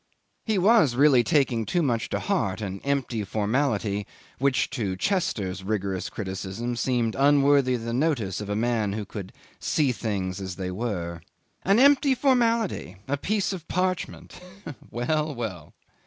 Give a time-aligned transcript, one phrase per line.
[0.43, 4.07] He was really taking too much to heart an empty formality
[4.39, 9.91] which to Chester's rigorous criticism seemed unworthy the notice of a man who could see
[9.91, 11.21] things as they were.
[11.61, 14.41] An empty formality; a piece of parchment.
[14.89, 15.75] Well, well.